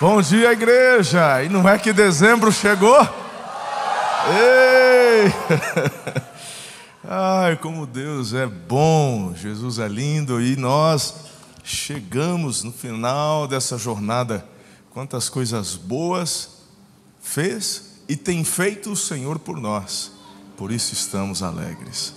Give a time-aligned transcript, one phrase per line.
[0.00, 1.44] Bom dia, igreja!
[1.44, 2.98] E não é que dezembro chegou?
[4.30, 5.30] Ei!
[7.04, 11.16] Ai, como Deus é bom, Jesus é lindo e nós
[11.62, 14.42] chegamos no final dessa jornada.
[14.88, 16.62] Quantas coisas boas
[17.20, 20.12] fez e tem feito o Senhor por nós,
[20.56, 22.14] por isso estamos alegres.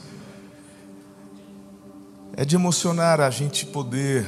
[2.38, 4.26] É de emocionar a gente poder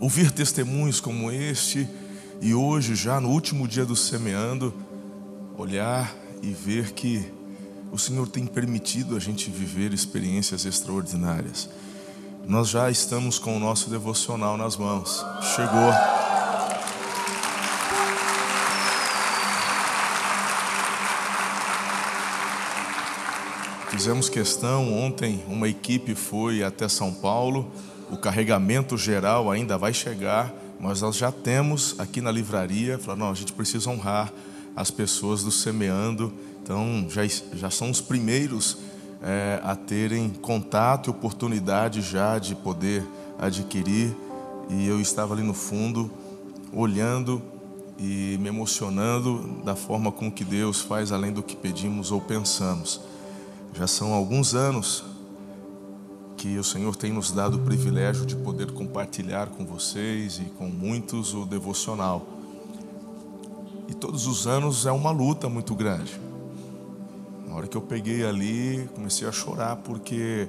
[0.00, 1.88] ouvir testemunhos como este
[2.42, 4.74] e hoje, já no último dia do semeando,
[5.56, 7.24] olhar e ver que
[7.92, 11.70] o Senhor tem permitido a gente viver experiências extraordinárias.
[12.44, 15.24] Nós já estamos com o nosso devocional nas mãos.
[15.54, 15.92] Chegou.
[23.88, 27.70] Fizemos questão, ontem uma equipe foi até São Paulo,
[28.10, 33.30] o carregamento geral ainda vai chegar mas nós já temos aqui na livraria, falar, não,
[33.30, 34.32] a gente precisa honrar
[34.74, 37.22] as pessoas do semeando, então já,
[37.54, 38.78] já são os primeiros
[39.22, 43.04] é, a terem contato e oportunidade já de poder
[43.38, 44.12] adquirir,
[44.68, 46.10] e eu estava ali no fundo,
[46.72, 47.40] olhando
[47.96, 53.00] e me emocionando da forma com que Deus faz além do que pedimos ou pensamos.
[53.72, 55.04] Já são alguns anos
[56.42, 60.66] que o Senhor tem nos dado o privilégio de poder compartilhar com vocês e com
[60.66, 62.26] muitos o devocional.
[63.86, 66.20] E todos os anos é uma luta muito grande.
[67.46, 70.48] Na hora que eu peguei ali, comecei a chorar porque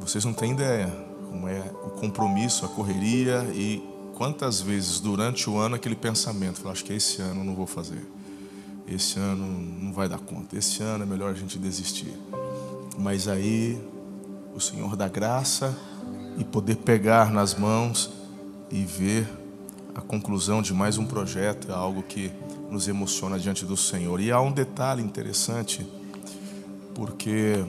[0.00, 0.92] vocês não têm ideia
[1.30, 3.80] como é o compromisso, a correria e
[4.16, 8.04] quantas vezes durante o ano aquele pensamento, eu acho que esse ano não vou fazer.
[8.88, 10.58] Esse ano não vai dar conta.
[10.58, 12.12] Esse ano é melhor a gente desistir.
[12.98, 13.80] Mas aí
[14.54, 15.76] o Senhor da graça
[16.38, 18.10] e poder pegar nas mãos
[18.70, 19.28] e ver
[19.94, 22.32] a conclusão de mais um projeto é algo que
[22.70, 24.20] nos emociona diante do Senhor.
[24.20, 25.86] E há um detalhe interessante,
[26.94, 27.64] porque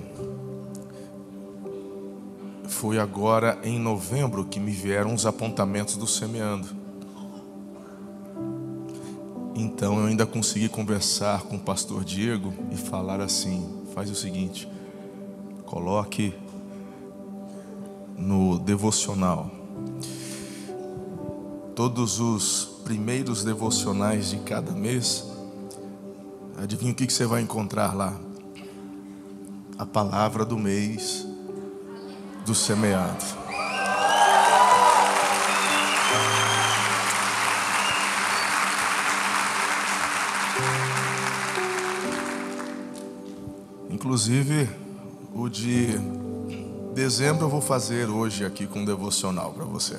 [2.68, 6.68] foi agora em novembro que me vieram os apontamentos do semeando.
[9.56, 14.68] Então eu ainda consegui conversar com o pastor Diego e falar assim: faz o seguinte,
[15.66, 16.34] coloque
[18.24, 19.52] no devocional.
[21.76, 25.26] Todos os primeiros devocionais de cada mês,
[26.58, 28.18] adivinha o que você vai encontrar lá?
[29.78, 31.28] A palavra do mês
[32.46, 33.24] do semeado.
[43.90, 44.70] Inclusive,
[45.34, 45.98] o de
[46.94, 49.98] Dezembro eu vou fazer hoje aqui com um devocional para você.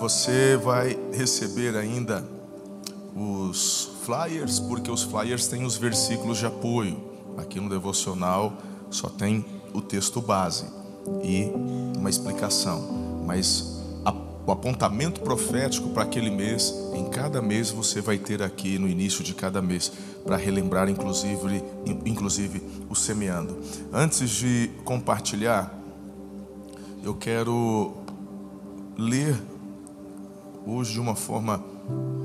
[0.00, 2.24] Você vai receber ainda
[3.14, 7.00] os flyers, porque os flyers têm os versículos de apoio.
[7.38, 8.52] Aqui no devocional
[8.90, 10.66] só tem o texto base
[11.22, 11.48] e
[11.96, 13.80] uma explicação, mas
[14.44, 19.24] o apontamento profético para aquele mês, em cada mês você vai ter aqui no início
[19.24, 19.92] de cada mês,
[20.24, 21.62] para relembrar inclusive,
[22.04, 23.58] inclusive o semeando.
[23.92, 25.72] Antes de compartilhar,
[27.02, 27.94] eu quero
[28.96, 29.36] ler
[30.66, 31.62] hoje de uma forma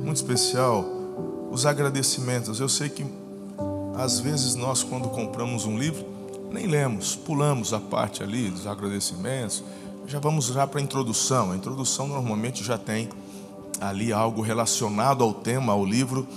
[0.03, 0.85] muito especial
[1.51, 2.59] os agradecimentos.
[2.59, 3.05] Eu sei que
[3.95, 6.05] às vezes nós quando compramos um livro
[6.51, 9.63] nem lemos, pulamos a parte ali dos agradecimentos
[10.07, 11.51] já vamos já para a introdução.
[11.51, 13.09] A introdução normalmente já tem
[13.79, 16.27] ali algo relacionado ao tema, ao livro,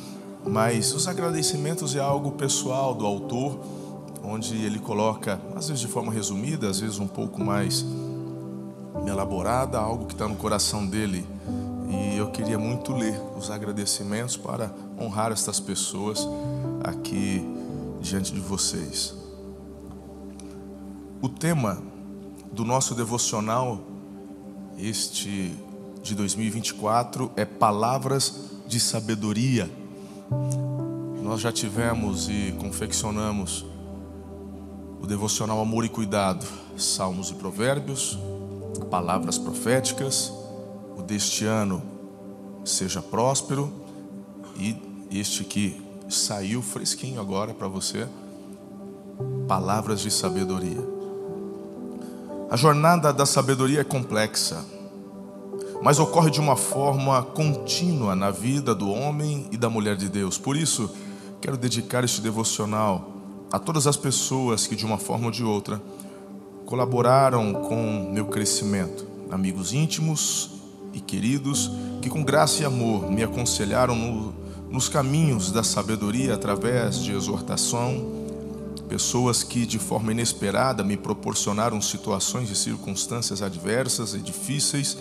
[0.46, 3.58] mas os agradecimentos é algo pessoal do autor,
[4.22, 7.84] onde ele coloca, às vezes de forma resumida, às vezes um pouco mais
[9.06, 11.26] elaborada, algo que está no coração dele.
[11.88, 16.28] E eu queria muito ler os agradecimentos para honrar estas pessoas
[16.84, 17.44] aqui
[18.00, 19.14] diante de vocês.
[21.20, 21.82] O tema
[22.52, 23.80] do nosso devocional,
[24.78, 25.54] este
[26.02, 29.70] de 2024, é Palavras de Sabedoria.
[31.22, 33.64] Nós já tivemos e confeccionamos
[35.00, 38.18] o devocional Amor e Cuidado, Salmos e Provérbios,
[38.90, 40.32] Palavras Proféticas,
[40.96, 41.82] o deste ano
[42.64, 43.72] Seja Próspero
[44.56, 44.76] e
[45.10, 48.06] este que saiu fresquinho agora para você,
[49.48, 50.86] Palavras de Sabedoria.
[52.50, 54.64] A jornada da sabedoria é complexa,
[55.82, 60.36] mas ocorre de uma forma contínua na vida do homem e da mulher de Deus.
[60.36, 60.90] Por isso,
[61.40, 63.10] quero dedicar este devocional
[63.50, 65.80] a todas as pessoas que, de uma forma ou de outra,
[66.66, 70.50] colaboraram com meu crescimento, amigos íntimos
[70.92, 71.70] e queridos
[72.02, 74.34] que, com graça e amor, me aconselharam no,
[74.70, 78.20] nos caminhos da sabedoria através de exortação,
[78.88, 84.96] pessoas que, de forma inesperada, me proporcionaram situações e circunstâncias adversas e difíceis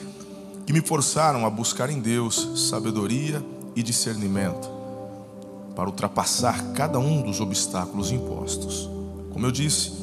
[0.70, 3.44] que me forçaram a buscar em Deus sabedoria
[3.76, 4.70] e discernimento
[5.76, 8.88] para ultrapassar cada um dos obstáculos impostos.
[9.34, 9.94] Como eu disse,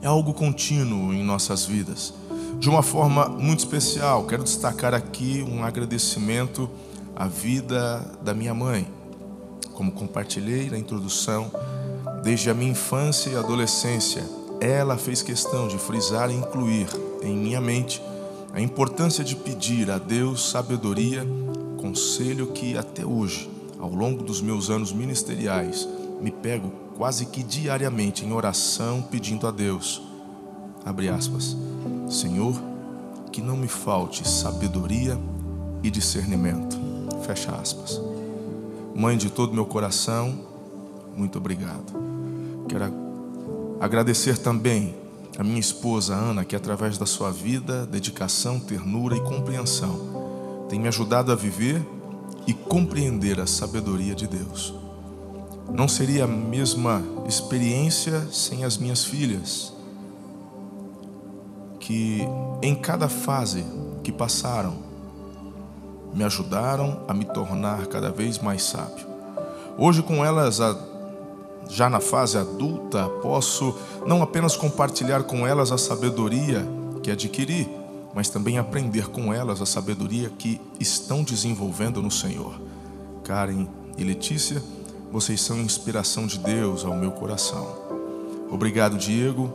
[0.00, 2.14] é algo contínuo em nossas vidas.
[2.60, 6.70] De uma forma muito especial, quero destacar aqui um agradecimento
[7.16, 8.86] à vida da minha mãe.
[9.72, 11.50] Como compartilhei na introdução,
[12.22, 14.24] desde a minha infância e adolescência,
[14.60, 16.86] ela fez questão de frisar e incluir
[17.24, 18.00] em minha mente
[18.54, 21.26] a importância de pedir a Deus sabedoria,
[21.76, 25.88] conselho que até hoje, ao longo dos meus anos ministeriais,
[26.20, 30.00] me pego quase que diariamente em oração pedindo a Deus,
[30.84, 31.56] abre aspas,
[32.08, 32.54] Senhor,
[33.32, 35.18] que não me falte sabedoria
[35.82, 36.78] e discernimento,
[37.26, 38.00] fecha aspas.
[38.94, 40.38] Mãe de todo meu coração,
[41.16, 41.92] muito obrigado.
[42.68, 42.94] Quero
[43.80, 44.94] agradecer também
[45.38, 50.88] a minha esposa Ana, que através da sua vida, dedicação, ternura e compreensão, tem me
[50.88, 51.84] ajudado a viver
[52.46, 54.74] e compreender a sabedoria de Deus.
[55.72, 59.72] Não seria a mesma experiência sem as minhas filhas,
[61.80, 62.22] que
[62.62, 63.64] em cada fase
[64.02, 64.84] que passaram,
[66.14, 69.06] me ajudaram a me tornar cada vez mais sábio.
[69.76, 70.60] Hoje, com elas
[71.68, 73.76] já na fase adulta, posso
[74.06, 76.66] não apenas compartilhar com elas a sabedoria
[77.02, 77.68] que adquiri,
[78.14, 82.54] mas também aprender com elas a sabedoria que estão desenvolvendo no Senhor.
[83.24, 83.66] Karen
[83.98, 84.62] e Letícia,
[85.10, 87.66] vocês são inspiração de Deus ao meu coração.
[88.50, 89.52] Obrigado, Diego,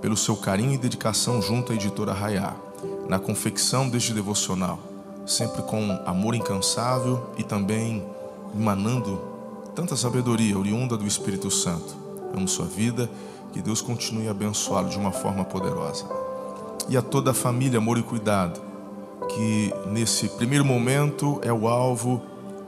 [0.00, 2.54] pelo seu carinho e dedicação junto à editora Raiá,
[3.08, 4.78] na confecção deste devocional,
[5.26, 8.04] sempre com amor incansável e também
[8.54, 9.37] emanando
[9.78, 11.96] tanta sabedoria oriunda do Espírito Santo.
[12.34, 13.08] Amo sua vida,
[13.52, 16.04] que Deus continue abençoá-lo de uma forma poderosa.
[16.88, 18.60] E a toda a família, amor e cuidado,
[19.28, 22.20] que nesse primeiro momento é o alvo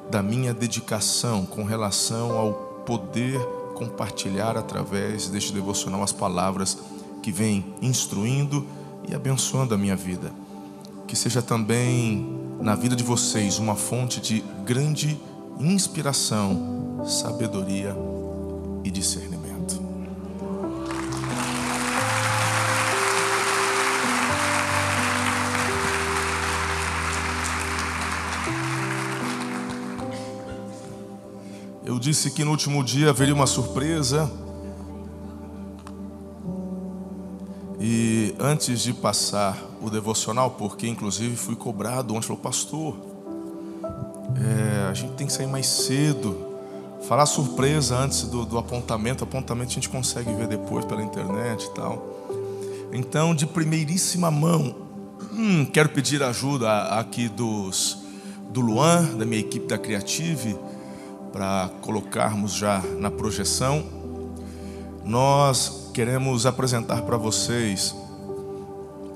[0.09, 2.53] da minha dedicação com relação ao
[2.87, 3.41] poder
[3.75, 6.79] compartilhar através deste devocional as palavras
[7.25, 8.65] que vêm instruindo
[9.09, 10.31] e abençoando a minha vida.
[11.09, 15.19] Que seja também na vida de vocês uma fonte de grande
[15.59, 16.70] inspiração,
[17.05, 17.95] sabedoria
[18.85, 19.41] e discernimento.
[31.85, 34.31] Eu disse que no último dia haveria uma surpresa.
[37.81, 42.97] E antes de passar o devocional, porque inclusive fui cobrado ontem, falou, pastor,
[44.37, 46.50] é, a gente tem que sair mais cedo.
[47.11, 51.71] Falar surpresa antes do, do apontamento, apontamento a gente consegue ver depois pela internet e
[51.71, 52.07] tal.
[52.93, 54.77] Então, de primeiríssima mão,
[55.33, 56.71] hum, quero pedir ajuda
[57.01, 57.99] aqui dos
[58.49, 60.57] do Luan, da minha equipe da Creative
[61.33, 63.85] para colocarmos já na projeção,
[65.05, 67.93] nós queremos apresentar para vocês,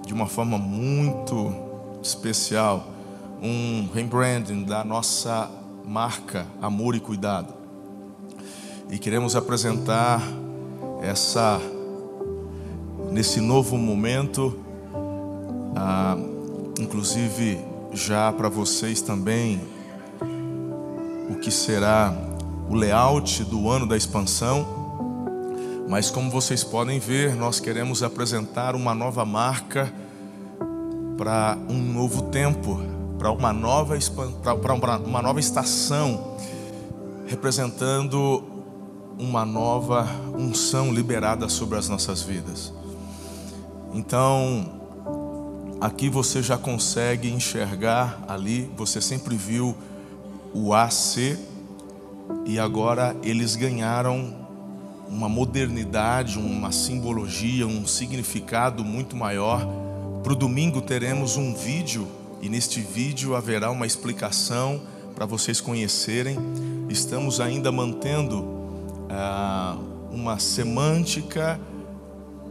[0.04, 1.54] de uma forma muito
[2.02, 2.88] especial,
[3.40, 5.48] um rebranding da nossa
[5.84, 7.53] marca Amor e Cuidado.
[8.90, 10.20] E queremos apresentar
[11.02, 11.60] essa
[13.10, 14.58] nesse novo momento,
[15.74, 16.16] ah,
[16.78, 17.58] inclusive
[17.92, 19.60] já para vocês também
[21.30, 22.14] o que será
[22.68, 24.66] o layout do ano da expansão.
[25.88, 29.92] Mas como vocês podem ver, nós queremos apresentar uma nova marca
[31.16, 32.80] para um novo tempo,
[33.18, 33.96] para uma nova
[34.42, 36.36] para uma nova estação,
[37.26, 38.53] representando
[39.18, 42.72] uma nova unção liberada sobre as nossas vidas.
[43.92, 44.80] Então,
[45.80, 49.74] aqui você já consegue enxergar ali, você sempre viu
[50.52, 51.38] o AC,
[52.46, 54.34] e agora eles ganharam
[55.08, 59.66] uma modernidade, uma simbologia, um significado muito maior.
[60.22, 62.06] Para o domingo teremos um vídeo,
[62.40, 64.80] e neste vídeo haverá uma explicação
[65.14, 66.36] para vocês conhecerem.
[66.88, 68.63] Estamos ainda mantendo
[70.10, 71.60] uma semântica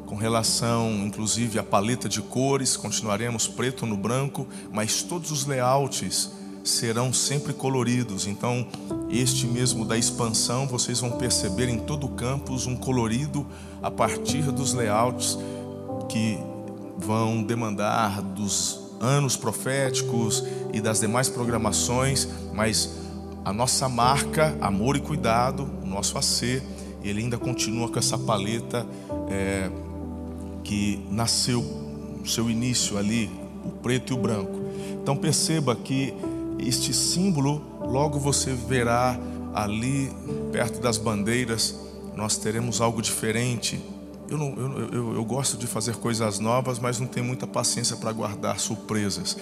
[0.05, 6.29] com relação, inclusive, à paleta de cores, continuaremos preto no branco, mas todos os layouts
[6.63, 8.27] serão sempre coloridos.
[8.27, 8.67] Então,
[9.09, 13.45] este mesmo da expansão, vocês vão perceber em todo o campus um colorido
[13.81, 15.37] a partir dos layouts
[16.07, 16.37] que
[16.97, 23.02] vão demandar dos anos proféticos e das demais programações, mas
[23.45, 26.61] a nossa marca, amor e cuidado, o nosso AC,
[27.03, 28.85] ele ainda continua com essa paleta
[29.29, 29.69] é,
[30.63, 33.29] que nasceu no seu início ali,
[33.65, 34.59] o preto e o branco.
[35.01, 36.13] Então perceba que
[36.59, 39.19] este símbolo, logo você verá
[39.53, 40.09] ali
[40.51, 41.75] perto das bandeiras,
[42.15, 43.81] nós teremos algo diferente.
[44.29, 47.97] Eu, não, eu, eu, eu gosto de fazer coisas novas, mas não tenho muita paciência
[47.97, 49.37] para guardar surpresas.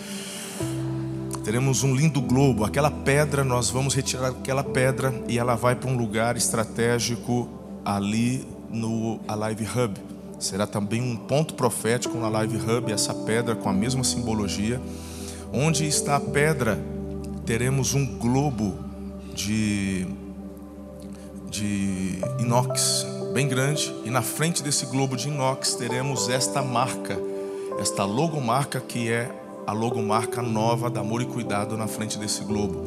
[1.44, 5.90] Teremos um lindo globo, aquela pedra, nós vamos retirar aquela pedra e ela vai para
[5.90, 7.50] um lugar estratégico
[7.84, 10.00] ali no Alive Hub.
[10.40, 14.80] Será também um ponto profético na Live Hub, essa pedra com a mesma simbologia.
[15.52, 16.80] Onde está a pedra,
[17.46, 18.78] teremos um globo
[19.34, 20.08] de,
[21.50, 27.18] de inox bem grande, e na frente desse globo de inox teremos esta marca,
[27.80, 32.86] esta logomarca que é a logomarca nova da Amor e Cuidado na frente desse globo.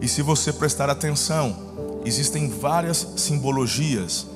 [0.00, 1.56] E se você prestar atenção,
[2.04, 4.26] existem várias simbologias,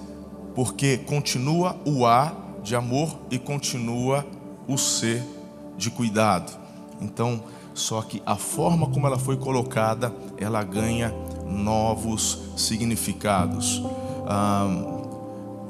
[0.54, 4.24] porque continua o A de amor e continua
[4.66, 5.22] o C
[5.76, 6.52] de cuidado.
[7.00, 7.42] Então,
[7.74, 11.12] só que a forma como ela foi colocada, ela ganha
[11.44, 13.82] novos significados.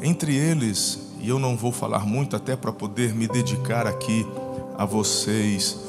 [0.00, 4.26] Entre eles, e eu não vou falar muito, até para poder me dedicar aqui
[4.78, 5.85] a vocês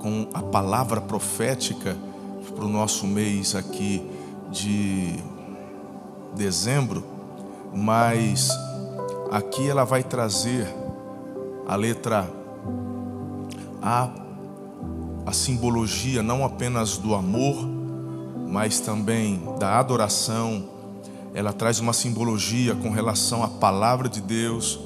[0.00, 1.96] com a palavra profética
[2.56, 4.02] para o nosso mês aqui
[4.50, 5.14] de
[6.34, 7.04] dezembro,
[7.74, 8.50] mas
[9.30, 10.66] aqui ela vai trazer
[11.68, 12.28] a letra
[13.82, 14.10] A,
[15.26, 17.68] a simbologia não apenas do amor,
[18.48, 20.68] mas também da adoração.
[21.32, 24.80] Ela traz uma simbologia com relação à palavra de Deus,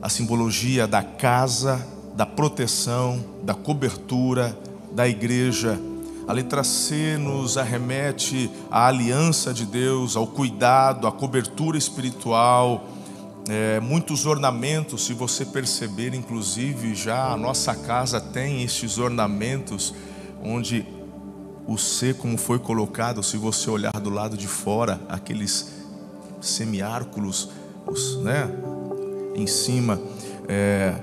[0.00, 4.56] a simbologia da casa da proteção, da cobertura
[4.92, 5.78] da igreja.
[6.26, 12.88] A letra C nos arremete à aliança de Deus, ao cuidado, à cobertura espiritual.
[13.46, 19.92] É, muitos ornamentos, se você perceber, inclusive já a nossa casa tem estes ornamentos,
[20.42, 20.86] onde
[21.66, 25.72] o C, como foi colocado, se você olhar do lado de fora, aqueles
[26.40, 27.50] semiárculos,
[28.22, 28.48] né,
[29.34, 30.00] em cima,
[30.48, 30.94] é,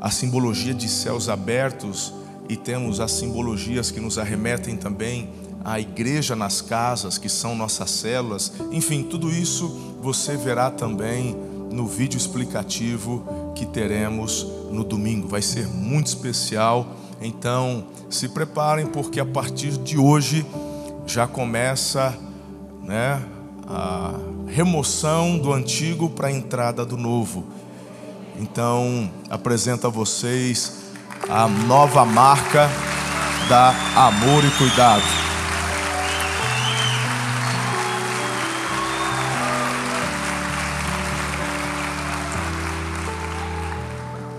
[0.00, 2.12] a simbologia de céus abertos
[2.48, 5.30] e temos as simbologias que nos arremetem também
[5.64, 8.52] à igreja nas casas, que são nossas células.
[8.72, 9.68] Enfim, tudo isso
[10.00, 11.36] você verá também
[11.70, 15.28] no vídeo explicativo que teremos no domingo.
[15.28, 16.96] Vai ser muito especial.
[17.20, 20.46] Então, se preparem porque a partir de hoje
[21.06, 22.18] já começa,
[22.82, 23.22] né,
[23.68, 24.14] a
[24.48, 27.44] remoção do antigo para a entrada do novo.
[28.40, 30.72] Então, apresento a vocês
[31.28, 32.70] a nova marca
[33.50, 35.02] da Amor e Cuidado.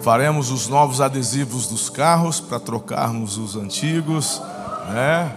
[0.01, 4.41] Faremos os novos adesivos dos carros para trocarmos os antigos,
[4.91, 5.31] né?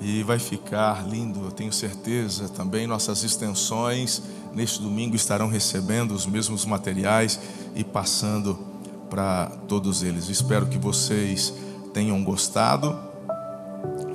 [0.00, 2.48] E vai ficar lindo, eu tenho certeza.
[2.48, 4.22] Também nossas extensões
[4.54, 7.38] neste domingo estarão recebendo os mesmos materiais
[7.74, 8.58] e passando
[9.08, 10.28] para todos eles.
[10.28, 11.52] Espero que vocês
[11.92, 12.96] tenham gostado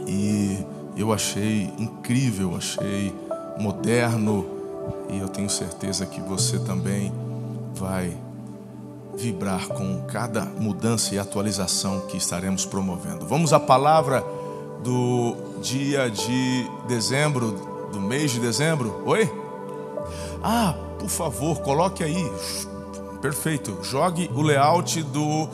[0.07, 0.57] e
[0.95, 3.13] eu achei incrível, achei
[3.59, 4.45] moderno
[5.09, 7.11] e eu tenho certeza que você também
[7.73, 8.15] vai
[9.17, 13.25] vibrar com cada mudança e atualização que estaremos promovendo.
[13.25, 14.23] Vamos à palavra
[14.83, 17.51] do dia de dezembro,
[17.91, 19.01] do mês de dezembro.
[19.05, 19.31] Oi?
[20.43, 22.31] Ah, por favor, coloque aí.
[23.25, 23.79] Perfeito.
[23.81, 25.49] Jogue o layout do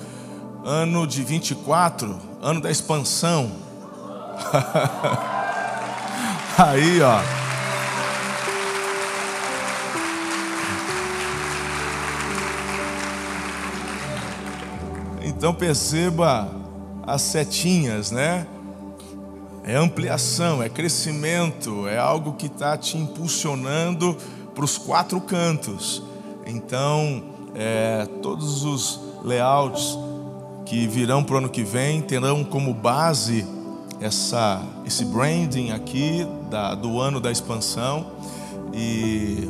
[0.65, 3.49] ano de 24, ano da expansão.
[6.57, 7.21] aí, ó.
[15.23, 16.53] Então perceba
[17.07, 18.45] as setinhas, né?
[19.63, 24.17] É ampliação, é crescimento, é algo que está te impulsionando
[24.53, 26.03] para os quatro cantos.
[26.45, 29.97] Então, é, todos os layouts
[30.65, 33.45] que virão para o ano que vem terão como base
[33.99, 38.07] essa, esse branding aqui da, do ano da expansão
[38.73, 39.49] e,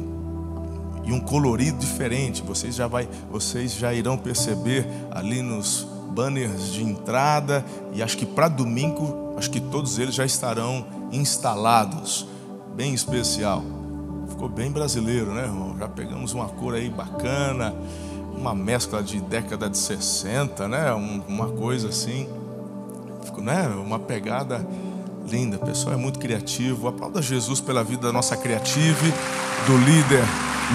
[1.05, 2.41] e um colorido diferente.
[2.41, 8.25] Vocês já, vai, vocês já irão perceber ali nos banners de entrada e acho que
[8.25, 12.27] para domingo, acho que todos eles já estarão instalados.
[12.75, 13.80] Bem especial.
[14.31, 15.75] Ficou bem brasileiro, né, irmão?
[15.77, 17.75] Já pegamos uma cor aí bacana,
[18.35, 20.93] uma mescla de década de 60, né?
[20.93, 22.27] Um, uma coisa assim,
[23.37, 23.67] né?
[23.67, 24.65] Uma pegada
[25.27, 25.57] linda.
[25.57, 26.87] O pessoal é muito criativo.
[26.87, 29.13] Aplauda Jesus pela vida da nossa criative,
[29.67, 30.23] do líder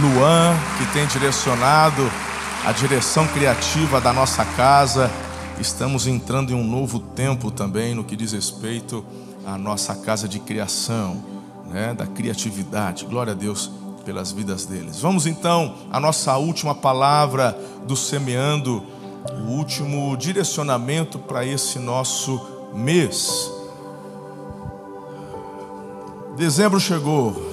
[0.01, 2.03] Luan, que tem direcionado
[2.65, 5.11] a direção criativa da nossa casa.
[5.59, 9.05] Estamos entrando em um novo tempo também no que diz respeito
[9.47, 11.36] à nossa casa de criação,
[11.77, 11.93] né?
[11.93, 13.05] Da criatividade.
[13.05, 13.71] Glória a Deus
[14.03, 14.99] pelas vidas deles.
[14.99, 17.57] Vamos então à nossa última palavra
[17.87, 18.83] do semeando,
[19.47, 22.41] o último direcionamento para esse nosso
[22.73, 23.51] mês.
[26.35, 27.45] Dezembro chegou.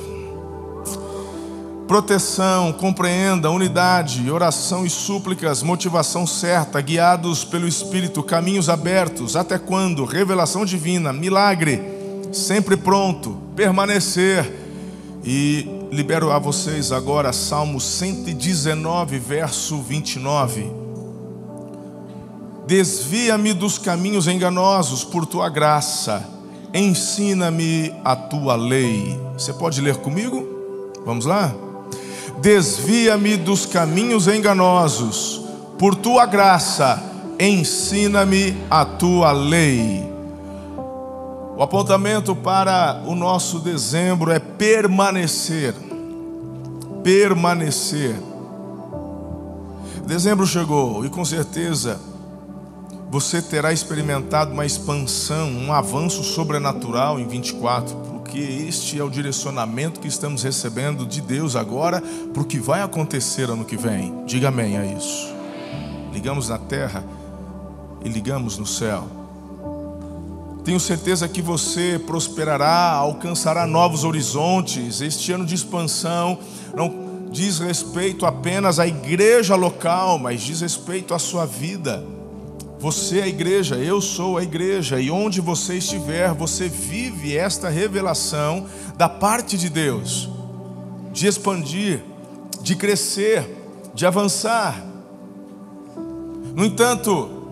[1.86, 10.06] Proteção, compreenda, unidade, oração e súplicas, motivação certa, guiados pelo Espírito, caminhos abertos, até quando?
[10.06, 11.93] Revelação divina, milagre,
[12.34, 14.52] sempre pronto, permanecer
[15.24, 20.72] e libero a vocês agora Salmo 119, verso 29.
[22.66, 26.28] Desvia-me dos caminhos enganosos por tua graça,
[26.74, 29.20] ensina-me a tua lei.
[29.34, 30.92] Você pode ler comigo?
[31.06, 31.54] Vamos lá?
[32.42, 35.42] Desvia-me dos caminhos enganosos
[35.78, 37.02] por tua graça,
[37.40, 40.13] ensina-me a tua lei.
[41.56, 45.76] O apontamento para o nosso dezembro é permanecer.
[47.04, 48.16] Permanecer.
[50.06, 52.00] Dezembro chegou e com certeza
[53.10, 60.00] você terá experimentado uma expansão, um avanço sobrenatural em 24, porque este é o direcionamento
[60.00, 62.02] que estamos recebendo de Deus agora
[62.34, 64.26] para o que vai acontecer ano que vem.
[64.26, 65.32] Diga amém a isso.
[66.12, 67.04] Ligamos na terra
[68.04, 69.23] e ligamos no céu.
[70.64, 75.02] Tenho certeza que você prosperará, alcançará novos horizontes.
[75.02, 76.40] Este ano de expansão
[76.74, 82.04] não diz respeito apenas à igreja local, mas diz respeito à sua vida.
[82.80, 87.70] Você é a igreja, eu sou a igreja, e onde você estiver, você vive esta
[87.70, 88.66] revelação
[88.98, 90.30] da parte de Deus,
[91.12, 92.02] de expandir,
[92.62, 93.46] de crescer,
[93.94, 94.82] de avançar.
[96.54, 97.43] No entanto,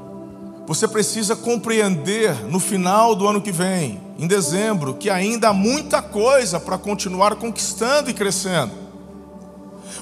[0.73, 6.01] você precisa compreender no final do ano que vem, em dezembro, que ainda há muita
[6.01, 8.71] coisa para continuar conquistando e crescendo.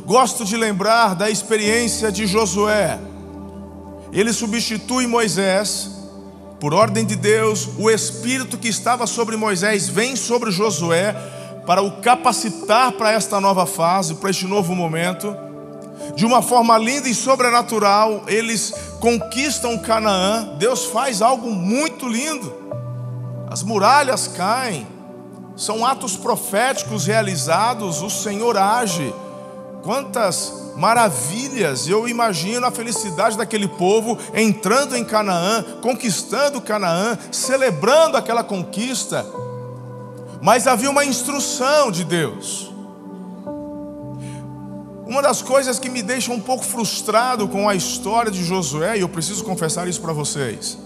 [0.06, 3.00] Gosto de lembrar da experiência de Josué.
[4.14, 5.90] Ele substitui Moisés,
[6.60, 11.16] por ordem de Deus, o espírito que estava sobre Moisés vem sobre Josué
[11.66, 15.49] para o capacitar para esta nova fase, para este novo momento
[16.16, 20.56] de uma forma linda e sobrenatural, eles conquistam Canaã.
[20.58, 22.54] Deus faz algo muito lindo.
[23.50, 24.88] As muralhas caem,
[25.56, 29.14] são atos proféticos realizados, o Senhor age.
[29.84, 31.88] Quantas maravilhas!
[31.88, 39.26] Eu imagino a felicidade daquele povo entrando em Canaã, conquistando Canaã, celebrando aquela conquista.
[40.42, 42.72] Mas havia uma instrução de Deus.
[45.10, 49.02] Uma das coisas que me deixa um pouco frustrado com a história de Josué, e
[49.02, 50.78] eu preciso confessar isso para vocês,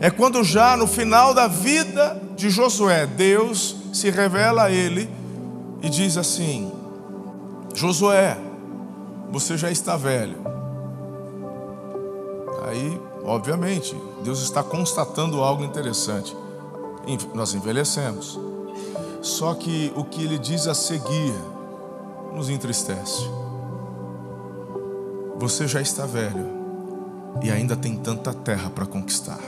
[0.00, 5.08] é quando já no final da vida de Josué, Deus se revela a ele
[5.80, 6.72] e diz assim:
[7.72, 8.36] Josué,
[9.30, 10.38] você já está velho.
[12.66, 16.36] Aí, obviamente, Deus está constatando algo interessante.
[17.32, 18.40] Nós envelhecemos.
[19.22, 21.32] Só que o que ele diz a seguir
[22.34, 23.38] nos entristece.
[25.38, 26.46] Você já está velho
[27.42, 29.40] e ainda tem tanta terra para conquistar.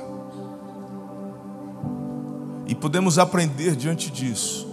[2.67, 4.69] E podemos aprender diante disso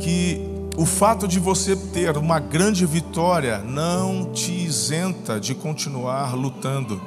[0.00, 7.00] que o fato de você ter uma grande vitória não te isenta de continuar lutando.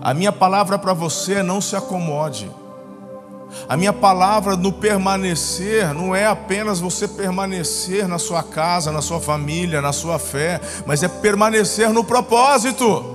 [0.00, 2.50] A minha palavra para você é não se acomode.
[3.68, 9.20] A minha palavra no permanecer não é apenas você permanecer na sua casa, na sua
[9.20, 13.12] família, na sua fé, mas é permanecer no propósito.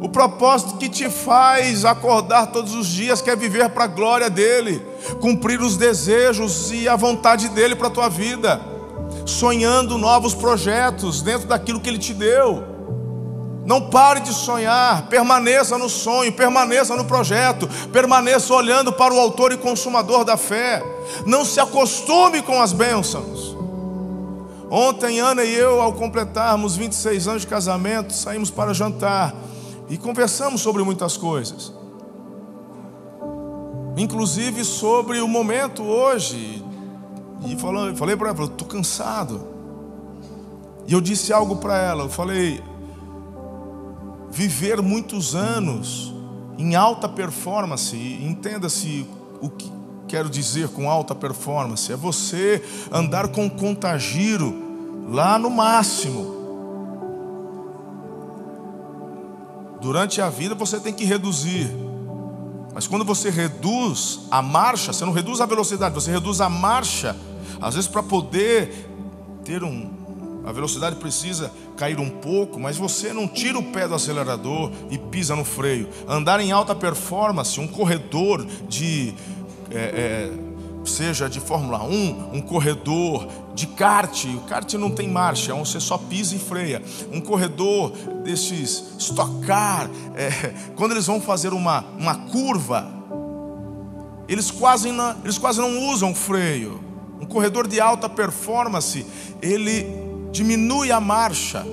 [0.00, 4.84] O propósito que te faz acordar todos os dias quer viver para a glória dele,
[5.20, 8.60] cumprir os desejos e a vontade dele para a tua vida,
[9.24, 12.73] sonhando novos projetos dentro daquilo que ele te deu.
[13.66, 19.52] Não pare de sonhar, permaneça no sonho, permaneça no projeto, permaneça olhando para o autor
[19.52, 20.82] e consumador da fé.
[21.24, 23.56] Não se acostume com as bênçãos.
[24.70, 29.34] Ontem, Ana e eu, ao completarmos 26 anos de casamento, saímos para jantar
[29.88, 31.72] e conversamos sobre muitas coisas.
[33.96, 36.62] Inclusive sobre o momento hoje.
[37.46, 37.56] E
[37.96, 39.46] falei para ela, estou cansado.
[40.86, 42.62] E eu disse algo para ela, eu falei:
[44.34, 46.12] viver muitos anos
[46.58, 49.06] em alta performance, entenda-se
[49.40, 49.72] o que
[50.08, 54.52] quero dizer com alta performance, é você andar com contagiro
[55.08, 56.34] lá no máximo.
[59.80, 61.70] Durante a vida você tem que reduzir.
[62.74, 67.16] Mas quando você reduz a marcha, você não reduz a velocidade, você reduz a marcha.
[67.60, 68.90] Às vezes para poder
[69.44, 70.03] ter um,
[70.44, 74.98] a velocidade precisa cair um pouco, mas você não tira o pé do acelerador e
[74.98, 75.88] pisa no freio.
[76.06, 79.14] Andar em alta performance, um corredor de.
[79.70, 80.30] É, é,
[80.84, 85.96] seja de Fórmula 1, um corredor de kart, o kart não tem marcha, você só
[85.96, 86.82] pisa e freia.
[87.10, 87.90] Um corredor
[88.22, 92.92] desses estocar, é, quando eles vão fazer uma, uma curva,
[94.28, 96.84] eles quase, não, eles quase não usam freio.
[97.18, 99.06] Um corredor de alta performance,
[99.40, 101.64] ele diminui a marcha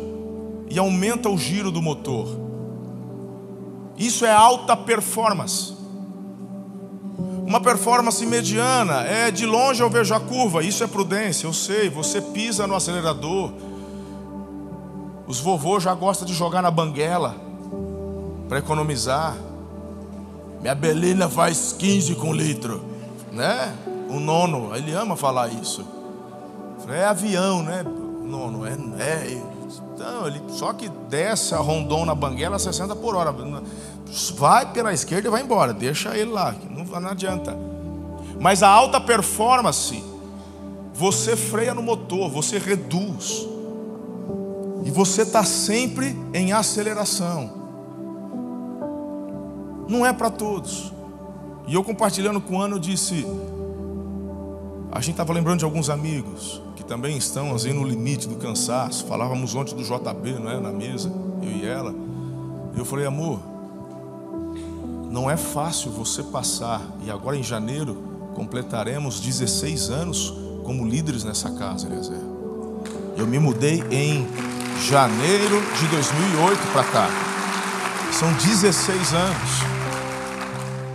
[0.70, 2.28] e aumenta o giro do motor.
[3.98, 5.74] Isso é alta performance.
[7.44, 11.90] Uma performance mediana é de longe eu vejo a curva, isso é prudência, eu sei.
[11.90, 13.52] Você pisa no acelerador.
[15.26, 17.36] Os vovôs já gostam de jogar na banguela
[18.48, 19.36] para economizar.
[20.62, 22.86] Minha belina faz 15 com litro,
[23.32, 23.76] né?
[24.08, 25.84] O nono, ele ama falar isso.
[26.88, 27.84] É avião, né?
[28.32, 28.72] Não, não é.
[28.72, 29.42] é
[29.94, 33.36] então, ele só que desce a rondon na banguela a 60 por hora.
[34.36, 35.74] Vai pela esquerda e vai embora.
[35.74, 36.56] Deixa ele lá.
[36.70, 37.58] Não, não adianta.
[38.40, 40.02] Mas a alta performance,
[40.94, 43.46] você freia no motor, você reduz.
[44.86, 47.52] E você está sempre em aceleração.
[49.90, 50.94] Não é para todos.
[51.68, 53.28] E eu compartilhando com o ano, eu disse:
[54.92, 59.06] a gente estava lembrando de alguns amigos também estão assim no limite do cansaço.
[59.06, 61.10] Falávamos ontem do JB, não é, na mesa,
[61.42, 61.96] eu e ela.
[62.76, 63.40] Eu falei, amor,
[65.10, 67.96] não é fácil você passar e agora em janeiro
[68.36, 70.34] completaremos 16 anos
[70.66, 72.20] como líderes nessa casa, Eliezer.
[73.16, 74.28] Eu me mudei em
[74.82, 77.10] janeiro de 2008 para cá.
[78.12, 79.50] São 16 anos.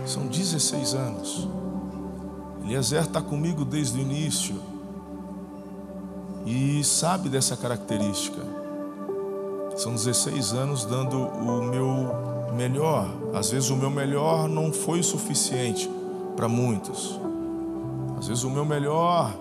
[0.05, 1.47] São 16 anos.
[2.63, 4.76] Eliezer está comigo desde o início
[6.47, 8.41] e sabe dessa característica.
[9.75, 13.09] São 16 anos dando o meu melhor.
[13.33, 15.89] Às vezes o meu melhor não foi o suficiente
[16.37, 17.19] para muitos.
[18.17, 19.35] Às vezes o meu melhor,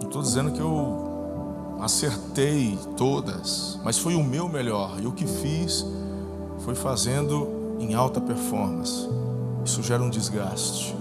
[0.00, 4.96] não estou dizendo que eu acertei todas, mas foi o meu melhor.
[5.02, 5.84] E o que fiz
[6.60, 9.08] foi fazendo em alta performance.
[9.64, 10.94] Isso gera um desgaste.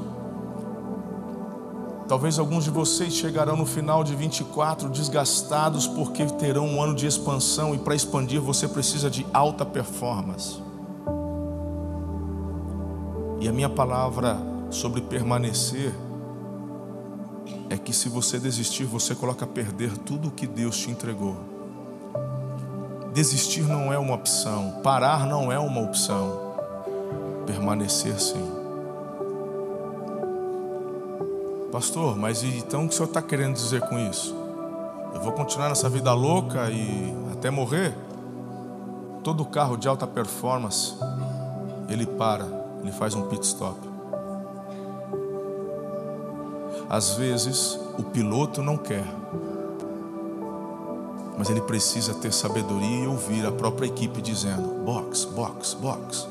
[2.13, 7.07] Talvez alguns de vocês chegarão no final de 24 desgastados porque terão um ano de
[7.07, 10.61] expansão e para expandir você precisa de alta performance.
[13.41, 14.37] E a minha palavra
[14.69, 15.91] sobre permanecer
[17.67, 21.35] é que se você desistir, você coloca a perder tudo o que Deus te entregou.
[23.11, 26.53] Desistir não é uma opção, parar não é uma opção,
[27.47, 28.52] permanecer sim.
[31.73, 34.35] Pastor, mas então o que o senhor está querendo dizer com isso?
[35.11, 37.97] Eu vou continuar nessa vida louca e até morrer?
[39.23, 40.93] Todo carro de alta performance,
[41.89, 42.45] ele para,
[42.79, 43.75] ele faz um pit stop.
[46.87, 49.07] Às vezes, o piloto não quer,
[51.39, 56.27] mas ele precisa ter sabedoria e ouvir a própria equipe dizendo: box, box, box,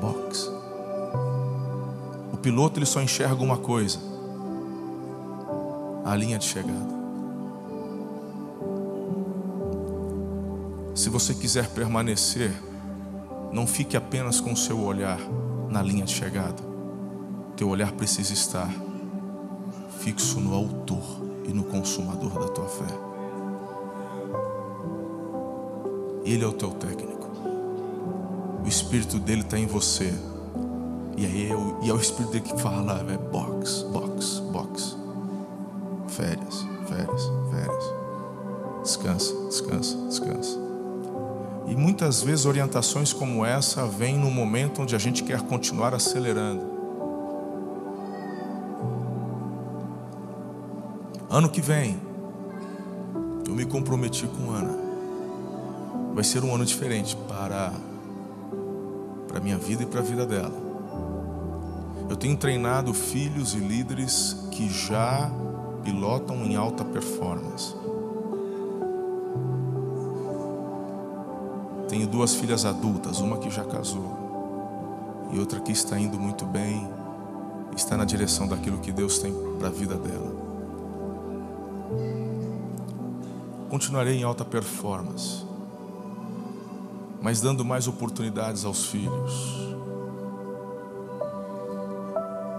[0.00, 0.50] box.
[2.32, 4.09] O piloto ele só enxerga uma coisa:
[6.10, 7.00] a linha de chegada.
[10.92, 12.52] Se você quiser permanecer,
[13.52, 15.20] não fique apenas com o seu olhar
[15.68, 16.60] na linha de chegada.
[17.56, 18.68] Teu olhar precisa estar
[20.00, 21.04] fixo no autor
[21.44, 22.92] e no consumador da tua fé.
[26.24, 27.30] Ele é o teu técnico.
[28.64, 30.12] O espírito dele está em você.
[31.16, 34.99] E é, eu, e é o espírito dele que fala, é box, box, box.
[36.20, 37.94] Férias, férias, férias.
[38.82, 40.58] Descansa, descansa, descansa.
[41.66, 46.62] E muitas vezes orientações como essa vêm no momento onde a gente quer continuar acelerando.
[51.30, 51.98] Ano que vem,
[53.48, 54.76] eu me comprometi com Ana.
[56.12, 57.72] Vai ser um ano diferente para
[59.26, 60.60] para minha vida e para a vida dela.
[62.10, 65.30] Eu tenho treinado filhos e líderes que já
[65.82, 67.74] pilotam em alta performance.
[71.88, 74.20] Tenho duas filhas adultas, uma que já casou
[75.32, 76.88] e outra que está indo muito bem,
[77.76, 80.30] está na direção daquilo que Deus tem para a vida dela.
[83.68, 85.44] Continuarei em alta performance,
[87.22, 89.70] mas dando mais oportunidades aos filhos.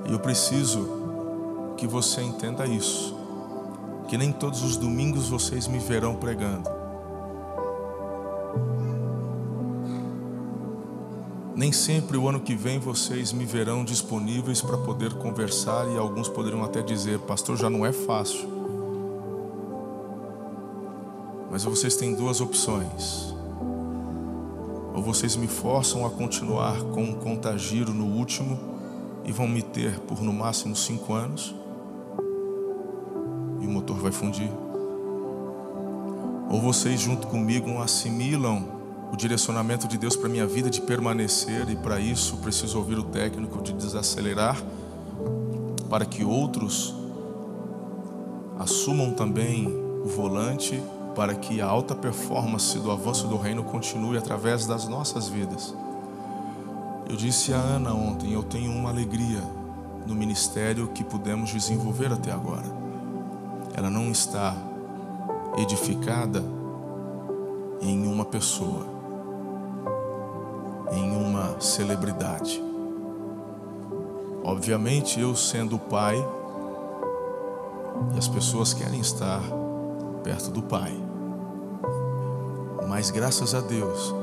[0.07, 1.00] E eu preciso
[1.81, 3.17] que você entenda isso,
[4.07, 6.69] que nem todos os domingos vocês me verão pregando.
[11.55, 16.29] Nem sempre o ano que vem vocês me verão disponíveis para poder conversar e alguns
[16.29, 18.47] poderiam até dizer: Pastor, já não é fácil.
[21.49, 23.33] Mas vocês têm duas opções.
[24.93, 28.59] Ou vocês me forçam a continuar com um contagiro no último
[29.25, 31.59] e vão me ter por no máximo cinco anos
[33.81, 34.49] motor vai fundir.
[36.49, 38.63] Ou vocês junto comigo assimilam
[39.11, 43.03] o direcionamento de Deus para minha vida de permanecer e para isso preciso ouvir o
[43.03, 44.61] técnico de desacelerar
[45.89, 46.93] para que outros
[48.59, 50.81] assumam também o volante
[51.15, 55.75] para que a alta performance do avanço do reino continue através das nossas vidas.
[57.09, 59.41] Eu disse a Ana ontem, eu tenho uma alegria
[60.07, 62.80] no ministério que pudemos desenvolver até agora.
[63.73, 64.55] Ela não está
[65.57, 66.43] edificada
[67.81, 69.01] em uma pessoa
[70.91, 72.61] em uma celebridade.
[74.43, 76.17] Obviamente, eu sendo pai,
[78.13, 79.41] e as pessoas querem estar
[80.23, 80.91] perto do pai.
[82.87, 84.13] Mas graças a Deus,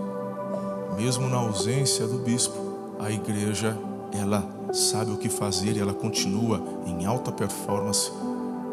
[0.96, 2.56] mesmo na ausência do bispo,
[2.98, 3.78] a igreja,
[4.12, 8.12] ela sabe o que fazer e ela continua em alta performance,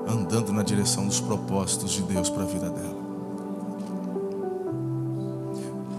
[0.07, 3.05] andando na direção dos propósitos de Deus para a vida dela.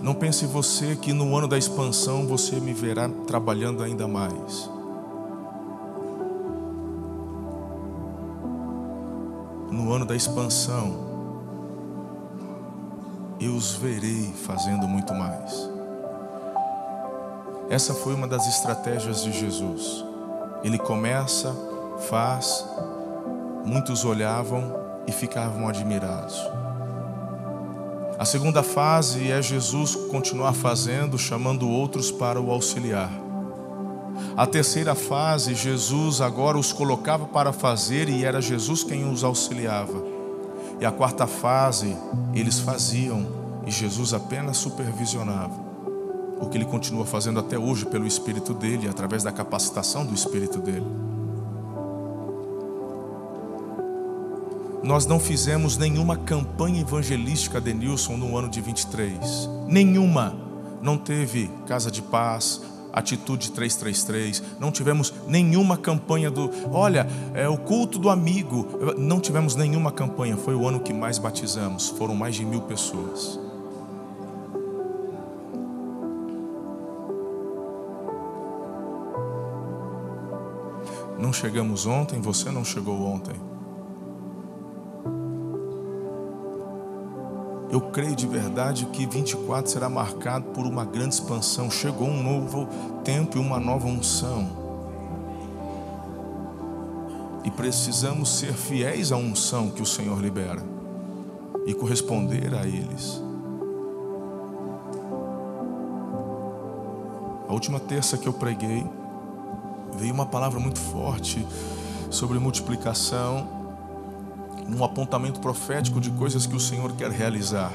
[0.02, 4.70] Não pense você que no ano da expansão você me verá trabalhando ainda mais.
[9.68, 11.06] No ano da expansão,
[13.40, 15.68] eu os verei fazendo muito mais.
[17.68, 20.04] Essa foi uma das estratégias de Jesus.
[20.62, 21.54] Ele começa,
[22.08, 22.64] faz,
[23.66, 24.72] muitos olhavam
[25.06, 26.40] e ficavam admirados.
[28.18, 33.10] A segunda fase é Jesus continuar fazendo, chamando outros para o auxiliar.
[34.34, 40.02] A terceira fase, Jesus agora os colocava para fazer e era Jesus quem os auxiliava.
[40.80, 41.94] E a quarta fase,
[42.32, 43.26] eles faziam
[43.66, 45.66] e Jesus apenas supervisionava.
[46.40, 50.58] O que ele continua fazendo até hoje pelo Espírito dele, através da capacitação do Espírito
[50.58, 51.05] dele.
[54.86, 59.50] Nós não fizemos nenhuma campanha evangelística de Nilson no ano de 23.
[59.66, 60.36] Nenhuma.
[60.80, 67.58] Não teve Casa de Paz, Atitude 333, não tivemos nenhuma campanha do, olha, é o
[67.58, 68.66] culto do amigo.
[68.96, 73.40] Não tivemos nenhuma campanha, foi o ano que mais batizamos, foram mais de mil pessoas.
[81.18, 83.34] Não chegamos ontem, você não chegou ontem.
[87.70, 91.70] Eu creio de verdade que 24 será marcado por uma grande expansão.
[91.70, 92.68] Chegou um novo
[93.02, 94.64] tempo e uma nova unção.
[97.44, 100.62] E precisamos ser fiéis à unção que o Senhor libera
[101.66, 103.22] e corresponder a eles.
[107.48, 108.84] A última terça que eu preguei,
[109.96, 111.46] veio uma palavra muito forte
[112.10, 113.55] sobre multiplicação
[114.68, 117.72] um apontamento profético de coisas que o Senhor quer realizar.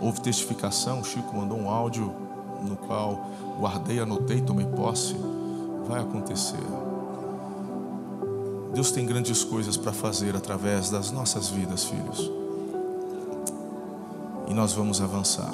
[0.00, 2.12] Houve testificação, o Chico mandou um áudio
[2.62, 5.16] no qual guardei, anotei, tomei posse.
[5.86, 6.62] Vai acontecer.
[8.72, 12.30] Deus tem grandes coisas para fazer através das nossas vidas, filhos.
[14.48, 15.52] E nós vamos avançar.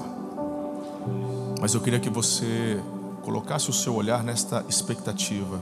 [1.60, 2.80] Mas eu queria que você
[3.22, 5.58] colocasse o seu olhar nesta expectativa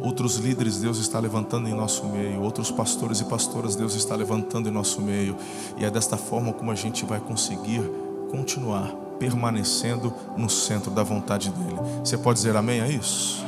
[0.00, 4.68] Outros líderes Deus está levantando em nosso meio, outros pastores e pastoras Deus está levantando
[4.68, 5.36] em nosso meio,
[5.76, 7.82] e é desta forma como a gente vai conseguir
[8.30, 11.78] continuar permanecendo no centro da vontade dEle.
[12.04, 13.44] Você pode dizer amém a isso?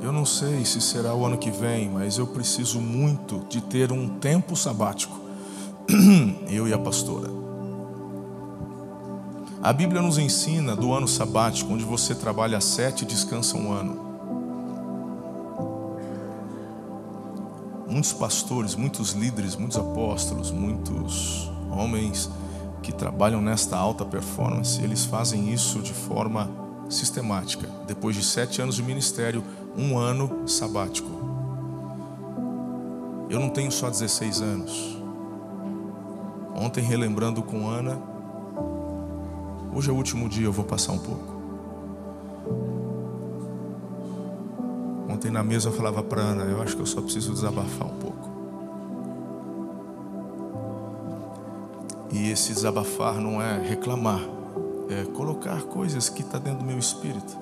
[0.00, 3.90] Eu não sei se será o ano que vem, mas eu preciso muito de ter
[3.90, 5.18] um tempo sabático.
[6.48, 7.39] Eu e a pastora.
[9.62, 14.10] A Bíblia nos ensina do ano sabático, onde você trabalha sete e descansa um ano.
[17.90, 22.30] muitos pastores, muitos líderes, muitos apóstolos, muitos homens
[22.82, 26.48] que trabalham nesta alta performance, eles fazem isso de forma
[26.88, 27.68] sistemática.
[27.86, 29.44] Depois de sete anos de ministério,
[29.76, 31.10] um ano sabático.
[33.28, 34.98] Eu não tenho só 16 anos.
[36.54, 38.00] Ontem, relembrando com Ana,
[39.74, 41.40] hoje é o último dia, eu vou passar um pouco.
[45.08, 47.96] Ontem na mesa eu falava para Ana, eu acho que eu só preciso desabafar um
[47.96, 48.30] pouco.
[52.12, 54.20] E esse desabafar não é reclamar,
[54.88, 57.36] é colocar coisas que está dentro do meu espírito.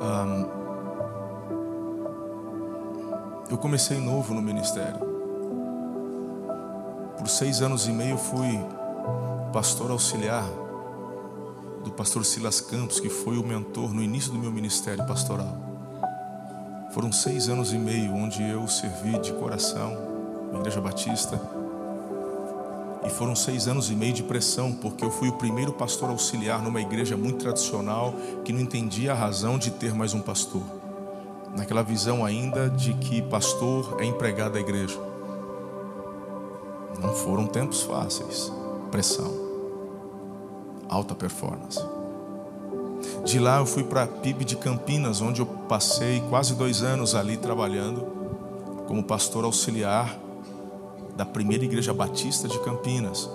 [0.00, 0.65] Um,
[3.48, 4.98] eu comecei novo no ministério.
[7.16, 8.58] Por seis anos e meio fui
[9.52, 10.44] pastor auxiliar
[11.84, 15.56] do pastor Silas Campos, que foi o mentor no início do meu ministério pastoral.
[16.92, 19.96] Foram seis anos e meio onde eu servi de coração
[20.52, 21.40] na Igreja Batista.
[23.04, 26.60] E foram seis anos e meio de pressão, porque eu fui o primeiro pastor auxiliar
[26.60, 28.12] numa igreja muito tradicional
[28.44, 30.75] que não entendia a razão de ter mais um pastor.
[31.56, 34.98] Naquela visão ainda de que pastor é empregado da igreja.
[37.00, 38.52] Não foram tempos fáceis.
[38.90, 39.32] Pressão.
[40.88, 41.80] Alta performance.
[43.24, 47.14] De lá eu fui para a PIB de Campinas, onde eu passei quase dois anos
[47.14, 48.06] ali trabalhando
[48.86, 50.16] como pastor auxiliar
[51.16, 53.28] da primeira igreja batista de Campinas.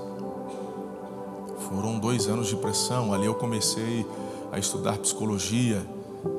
[1.67, 3.13] Foram dois anos de pressão.
[3.13, 4.05] Ali eu comecei
[4.51, 5.81] a estudar psicologia.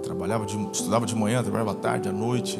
[0.02, 2.58] Trabalhava de, estudava de manhã, trabalhava à tarde, à noite,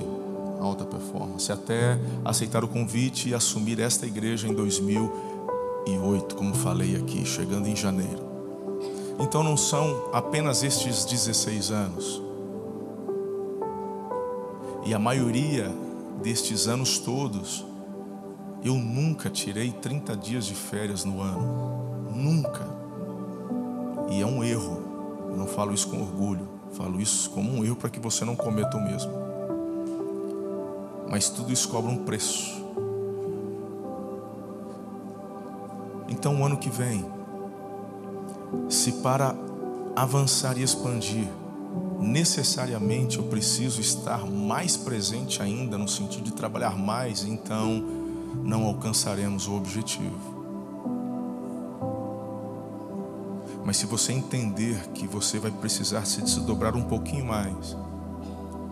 [0.61, 7.25] alta performance, até aceitar o convite e assumir esta igreja em 2008, como falei aqui,
[7.25, 8.23] chegando em janeiro.
[9.19, 12.23] Então não são apenas estes 16 anos.
[14.85, 15.73] E a maioria
[16.23, 17.65] destes anos todos,
[18.65, 22.11] eu nunca tirei 30 dias de férias no ano.
[22.15, 22.67] Nunca.
[24.11, 24.83] E é um erro.
[25.31, 26.49] Eu não falo isso com orgulho.
[26.73, 29.13] Falo isso como um erro para que você não cometa o mesmo.
[31.11, 32.63] Mas tudo isso cobra um preço.
[36.09, 37.05] Então, o ano que vem,
[38.69, 39.35] se para
[39.95, 41.29] avançar e expandir,
[42.01, 47.85] necessariamente eu preciso estar mais presente ainda, no sentido de trabalhar mais, então
[48.43, 50.32] não alcançaremos o objetivo.
[53.65, 57.77] Mas se você entender que você vai precisar se desdobrar um pouquinho mais,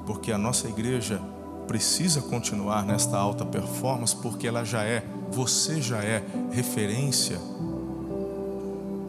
[0.06, 1.20] porque a nossa igreja
[1.66, 7.38] precisa continuar nesta alta performance, porque ela já é, você já é referência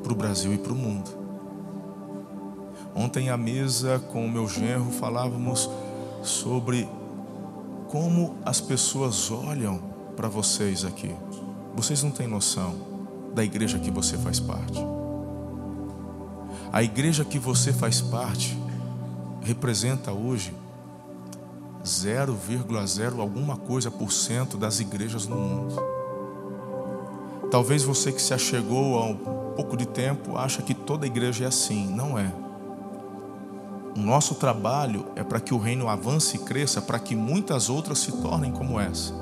[0.04, 1.10] para o Brasil e para o mundo.
[2.94, 5.70] Ontem à mesa com o meu genro falávamos
[6.22, 6.88] sobre
[7.88, 9.82] como as pessoas olham
[10.16, 11.16] para vocês aqui.
[11.76, 12.76] Vocês não têm noção
[13.34, 14.80] da igreja que você faz parte.
[16.74, 18.58] A igreja que você faz parte
[19.42, 20.54] representa hoje
[21.84, 25.76] 0,0 alguma coisa por cento das igrejas no mundo.
[27.52, 29.16] Talvez você que se achegou ao
[29.54, 31.94] pouco de tempo acha que toda igreja é assim.
[31.94, 32.32] Não é.
[33.98, 38.00] O nosso trabalho é para que o reino avance e cresça, para que muitas outras
[38.00, 39.14] se tornem como essa.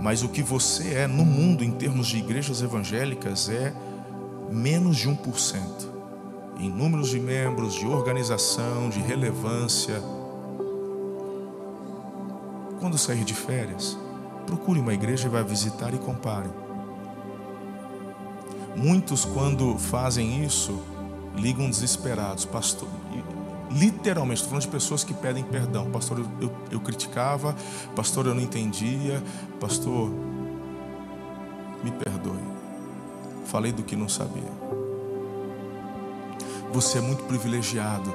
[0.00, 3.74] Mas o que você é no mundo em termos de igrejas evangélicas é
[4.50, 5.99] menos de 1%.
[6.60, 10.02] Em números de membros, de organização, de relevância.
[12.78, 13.96] Quando sair de férias,
[14.44, 16.50] procure uma igreja e vá visitar e compare.
[18.76, 20.82] Muitos, quando fazem isso,
[21.34, 22.88] ligam desesperados, pastor.
[23.70, 25.90] Literalmente, estou falando de pessoas que pedem perdão.
[25.90, 27.56] Pastor, eu, eu, eu criticava,
[27.96, 29.22] pastor, eu não entendia,
[29.58, 30.10] pastor,
[31.82, 32.42] me perdoe.
[33.46, 34.79] Falei do que não sabia.
[36.72, 38.14] Você é muito privilegiado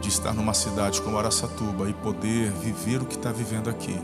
[0.00, 3.96] de estar numa cidade como Araçatuba e poder viver o que está vivendo aqui.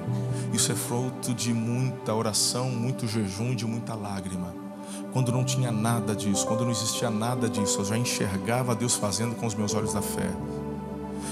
[0.53, 4.69] Isso é fruto de muita oração, muito jejum de muita lágrima
[5.13, 9.35] quando não tinha nada disso, quando não existia nada disso, eu já enxergava Deus fazendo
[9.35, 10.31] com os meus olhos da fé.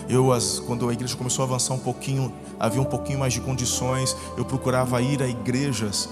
[0.08, 0.28] Eu,
[0.66, 4.44] quando a igreja começou a avançar um pouquinho, havia um pouquinho mais de condições, eu
[4.44, 6.08] procurava ir a igrejas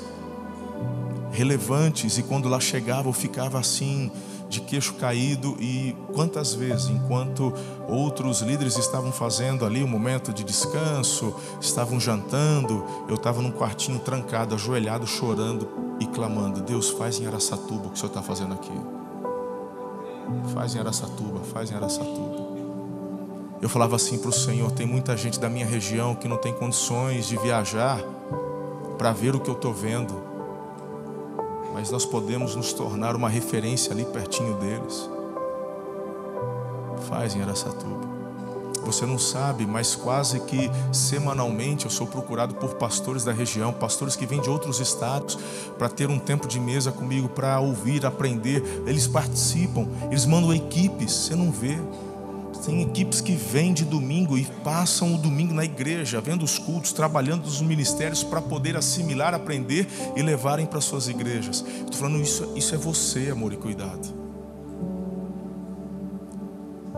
[1.32, 4.10] relevantes e quando lá chegava eu ficava assim,
[4.54, 7.52] de queixo caído e quantas vezes, enquanto
[7.88, 13.98] outros líderes estavam fazendo ali um momento de descanso, estavam jantando, eu estava num quartinho
[13.98, 18.54] trancado, ajoelhado, chorando e clamando: Deus, faz em Araçatuba o que o Senhor está fazendo
[18.54, 18.72] aqui.
[20.54, 22.44] Faz em Araçatuba, faz em Araçatuba.
[23.60, 26.52] Eu falava assim para o Senhor: tem muita gente da minha região que não tem
[26.52, 28.00] condições de viajar
[28.96, 30.14] para ver o que eu estou vendo,
[31.74, 35.10] mas nós podemos nos tornar uma referência ali pertinho deles.
[37.08, 38.14] Faz em Araçatuba.
[38.86, 44.14] Você não sabe, mas quase que semanalmente eu sou procurado por pastores da região, pastores
[44.14, 45.36] que vêm de outros estados,
[45.76, 48.62] para ter um tempo de mesa comigo, para ouvir, aprender.
[48.86, 51.76] Eles participam, eles mandam equipes, você não vê.
[52.64, 56.92] Tem equipes que vêm de domingo e passam o domingo na igreja, vendo os cultos,
[56.92, 59.86] trabalhando nos ministérios para poder assimilar, aprender
[60.16, 61.62] e levarem para suas igrejas.
[61.62, 64.08] Estou falando isso, isso é você, amor e cuidado.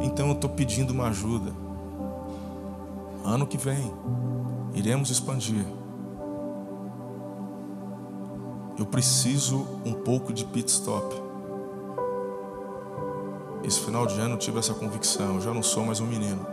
[0.00, 1.52] Então eu estou pedindo uma ajuda.
[3.24, 3.92] Ano que vem,
[4.72, 5.66] iremos expandir.
[8.78, 11.25] Eu preciso um pouco de pit stop.
[13.66, 15.34] Esse final de ano eu tive essa convicção.
[15.34, 16.46] Eu já não sou mais um menino.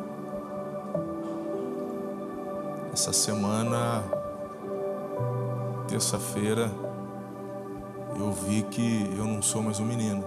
[2.91, 4.03] Essa semana,
[5.87, 6.71] terça-feira,
[8.17, 10.23] eu vi que eu não sou mais um menino.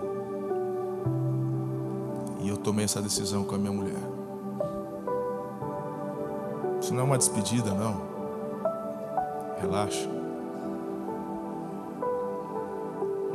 [2.39, 4.01] E eu tomei essa decisão com a minha mulher.
[6.81, 8.01] Isso não é uma despedida, não.
[9.61, 10.09] Relaxa.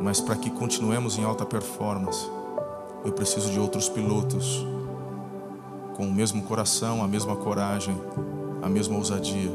[0.00, 2.26] Mas para que continuemos em alta performance,
[3.04, 4.64] eu preciso de outros pilotos
[5.96, 8.00] com o mesmo coração, a mesma coragem,
[8.62, 9.50] a mesma ousadia.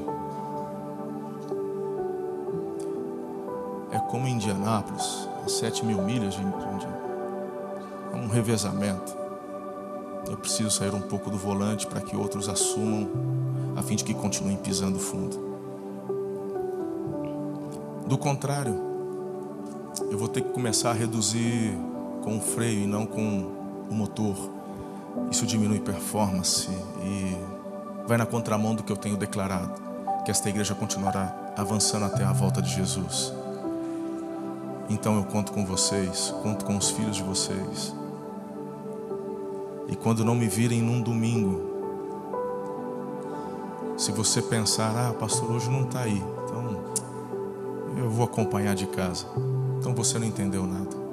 [3.91, 6.87] É como em Indianápolis, a sete mil milhas de Indianápolis.
[8.13, 9.15] É um revezamento.
[10.29, 13.09] Eu preciso sair um pouco do volante para que outros assumam
[13.77, 15.47] a fim de que continuem pisando fundo.
[18.05, 18.75] Do contrário,
[20.09, 21.77] eu vou ter que começar a reduzir
[22.27, 23.49] com o freio e não com
[23.89, 24.35] o motor.
[25.31, 26.69] Isso diminui performance
[27.01, 27.37] e
[28.05, 29.81] vai na contramão do que eu tenho declarado,
[30.25, 33.31] que esta igreja continuará avançando até a volta de Jesus.
[34.89, 37.95] Então eu conto com vocês, conto com os filhos de vocês.
[39.87, 41.61] E quando não me virem num domingo,
[43.95, 46.83] se você pensar, ah, pastor, hoje não está aí, então
[47.97, 49.25] eu vou acompanhar de casa.
[49.79, 51.06] Então você não entendeu nada.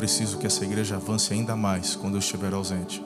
[0.00, 3.04] Preciso que essa igreja avance ainda mais quando eu estiver ausente.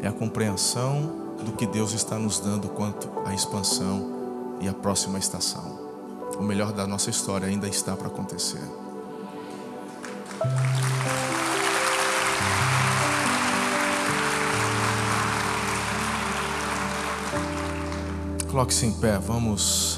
[0.00, 5.18] É a compreensão do que Deus está nos dando quanto à expansão e à próxima
[5.18, 5.78] estação.
[6.38, 8.62] O melhor da nossa história ainda está para acontecer.
[18.50, 19.97] Coloque-se em pé, vamos